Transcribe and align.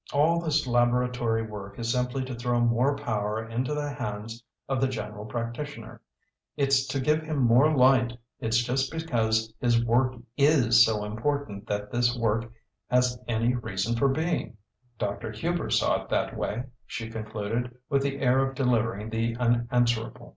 "All 0.11 0.39
this 0.41 0.65
laboratory 0.65 1.43
work 1.43 1.77
is 1.77 1.91
simply 1.93 2.25
to 2.25 2.33
throw 2.33 2.59
more 2.59 2.97
power 2.97 3.47
into 3.47 3.75
the 3.75 3.91
hands 3.91 4.41
of 4.67 4.81
the 4.81 4.87
general 4.87 5.25
practitioner. 5.27 6.01
It's 6.57 6.87
to 6.87 6.99
give 6.99 7.21
him 7.21 7.37
more 7.37 7.69
light. 7.71 8.17
It's 8.39 8.57
just 8.63 8.91
because 8.91 9.53
his 9.61 9.85
work 9.85 10.15
is 10.35 10.83
so 10.83 11.05
important 11.05 11.67
that 11.67 11.91
this 11.91 12.17
work 12.17 12.51
has 12.89 13.19
any 13.27 13.53
reason 13.53 13.95
for 13.95 14.07
being. 14.07 14.57
Dr. 14.97 15.29
Hubers 15.31 15.79
saw 15.79 16.01
it 16.01 16.09
that 16.09 16.35
way," 16.35 16.63
she 16.87 17.07
concluded, 17.11 17.77
with 17.87 18.01
the 18.01 18.21
air 18.21 18.43
of 18.43 18.55
delivering 18.55 19.11
the 19.11 19.35
unanswerable. 19.35 20.29